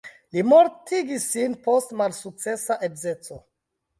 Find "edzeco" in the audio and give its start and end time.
2.91-3.41